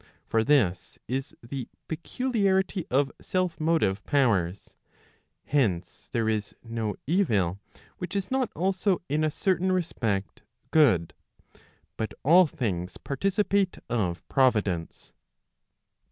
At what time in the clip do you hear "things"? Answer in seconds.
12.47-12.97